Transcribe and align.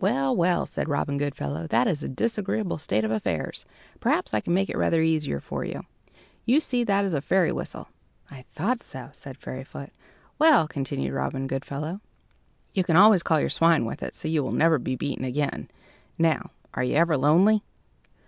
"Well, 0.00 0.34
well," 0.34 0.66
said 0.66 0.88
Robin 0.88 1.16
Goodfellow, 1.16 1.68
"that 1.68 1.86
is 1.86 2.02
a 2.02 2.08
disagreeable 2.08 2.76
state 2.78 3.04
of 3.04 3.12
affairs. 3.12 3.66
Perhaps 4.00 4.34
I 4.34 4.40
can 4.40 4.52
make 4.52 4.68
it 4.68 4.76
rather 4.76 5.00
easier 5.00 5.38
for 5.38 5.64
you. 5.64 5.84
You 6.44 6.58
see 6.60 6.82
that 6.82 7.04
is 7.04 7.14
a 7.14 7.20
fairy 7.20 7.52
whistle." 7.52 7.86
"I 8.32 8.46
thought 8.52 8.80
so," 8.80 9.10
said 9.12 9.38
Fairyfoot. 9.38 9.90
"Well," 10.40 10.66
continued 10.66 11.12
Robin 11.14 11.46
Goodfellow, 11.46 12.00
"you 12.74 12.82
can 12.82 12.96
always 12.96 13.22
call 13.22 13.38
your 13.38 13.48
swine 13.48 13.84
with 13.84 14.02
it, 14.02 14.16
so 14.16 14.26
you 14.26 14.42
will 14.42 14.50
never 14.50 14.80
be 14.80 14.96
beaten 14.96 15.24
again. 15.24 15.70
Now, 16.18 16.50
are 16.74 16.82
you 16.82 16.96
ever 16.96 17.16
lonely?" 17.16 17.62